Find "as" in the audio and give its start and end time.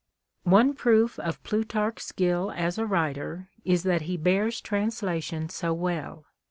2.55-2.79